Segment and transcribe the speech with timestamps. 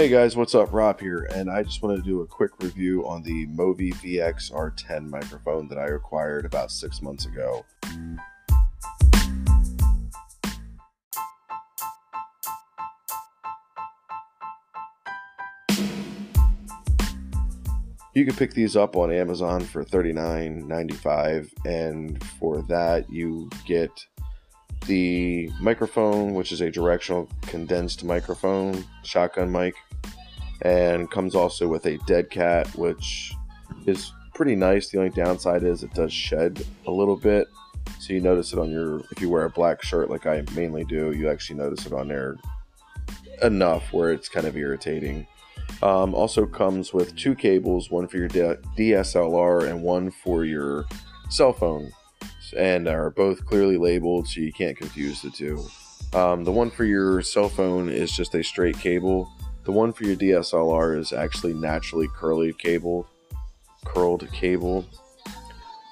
[0.00, 0.72] Hey guys, what's up?
[0.72, 4.52] Rob here, and I just wanted to do a quick review on the Movo VX
[4.52, 7.66] R10 microphone that I acquired about six months ago.
[18.14, 23.90] You can pick these up on Amazon for $39.95, and for that, you get
[24.88, 29.74] the microphone, which is a directional condensed microphone, shotgun mic,
[30.62, 33.32] and comes also with a dead cat, which
[33.86, 34.88] is pretty nice.
[34.88, 37.46] The only downside is it does shed a little bit.
[38.00, 40.84] So you notice it on your, if you wear a black shirt like I mainly
[40.84, 42.36] do, you actually notice it on there
[43.42, 45.26] enough where it's kind of irritating.
[45.82, 50.86] Um, also comes with two cables, one for your DSLR and one for your
[51.30, 51.92] cell phone,
[52.56, 55.64] and are both clearly labeled so you can't confuse the two.
[56.12, 59.30] Um, the one for your cell phone is just a straight cable.
[59.64, 63.06] The one for your DSLR is actually naturally curly cable,
[63.84, 64.86] curled cable.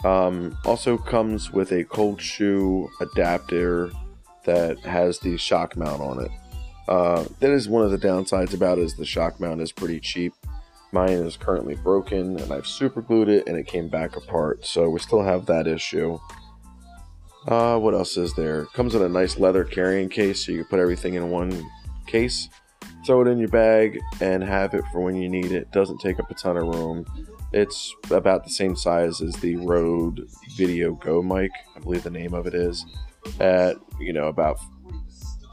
[0.05, 3.91] Um, also comes with a cold shoe adapter
[4.45, 6.31] that has the shock mount on it.
[6.89, 10.01] Uh, that is one of the downsides about it is the shock mount is pretty
[10.01, 10.33] cheap.
[10.93, 14.65] Mine is currently broken and I've super glued it and it came back apart.
[14.65, 16.19] So we still have that issue.
[17.47, 18.67] Uh, what else is there?
[18.67, 21.65] Comes in a nice leather carrying case so you can put everything in one
[22.07, 22.49] case.
[23.07, 25.71] Throw it in your bag and have it for when you need it.
[25.71, 27.07] Doesn't take up a ton of room.
[27.53, 32.35] It's about the same size as the Rode Video Go mic, I believe the name
[32.35, 32.85] of it is,
[33.39, 34.59] at you know about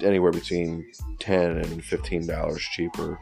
[0.02, 3.17] anywhere between 10 and 15 dollars cheaper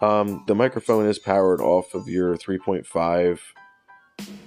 [0.00, 3.38] um, the microphone is powered off of your 3.5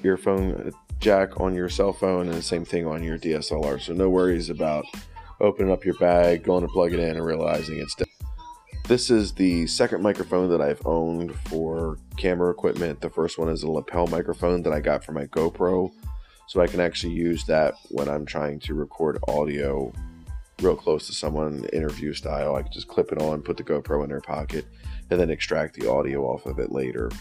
[0.04, 4.10] earphone jack on your cell phone and the same thing on your DSLR so no
[4.10, 4.86] worries about
[5.40, 8.08] opening up your bag going to plug it in and realizing it's dead
[8.90, 13.02] this is the second microphone that I've owned for camera equipment.
[13.02, 15.92] The first one is a lapel microphone that I got for my GoPro.
[16.48, 19.94] So I can actually use that when I'm trying to record audio
[20.64, 22.56] real close to someone interview style.
[22.56, 24.66] I can just clip it on, put the GoPro in their pocket,
[25.12, 27.12] and then extract the audio off of it later.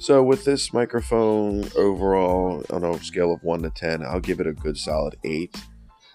[0.00, 4.46] So with this microphone overall on a scale of 1 to 10, I'll give it
[4.46, 5.54] a good solid 8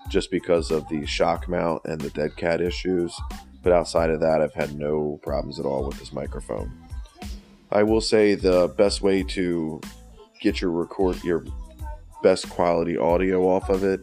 [0.09, 3.15] just because of the shock mount and the dead cat issues.
[3.61, 6.71] But outside of that, I've had no problems at all with this microphone.
[7.71, 9.79] I will say the best way to
[10.41, 11.45] get your record your
[12.23, 14.01] best quality audio off of it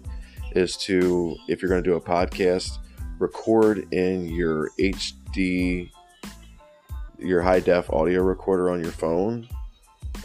[0.52, 2.78] is to, if you're going to do a podcast,
[3.18, 5.90] record in your HD,
[7.18, 9.48] your high def audio recorder on your phone,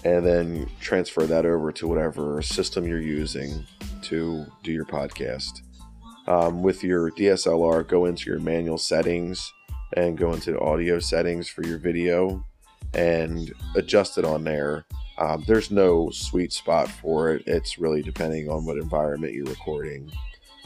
[0.08, 3.66] and then transfer that over to whatever system you're using
[4.04, 5.62] to do your podcast.
[6.28, 9.52] Um, with your DSLR, go into your manual settings
[9.96, 12.46] and go into audio settings for your video
[12.94, 14.86] and adjust it on there
[15.18, 17.44] um, there's no sweet spot for it.
[17.48, 20.12] It's really depending on what environment you're recording.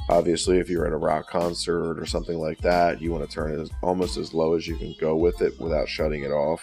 [0.09, 3.53] Obviously, if you're at a rock concert or something like that, you want to turn
[3.53, 6.61] it as, almost as low as you can go with it without shutting it off.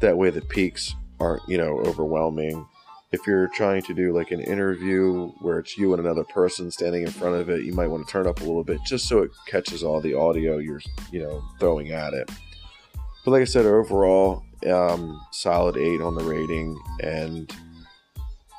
[0.00, 2.66] That way, the peaks aren't, you know, overwhelming.
[3.12, 7.02] If you're trying to do like an interview where it's you and another person standing
[7.02, 9.18] in front of it, you might want to turn up a little bit just so
[9.18, 10.80] it catches all the audio you're,
[11.10, 12.30] you know, throwing at it.
[13.24, 17.52] But like I said, overall, um, solid eight on the rating and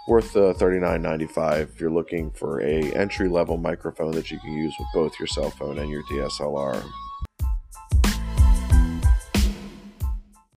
[0.08, 4.76] worth uh, $39.95 if you're looking for a entry level microphone that you can use
[4.78, 6.84] with both your cell phone and your DSLR.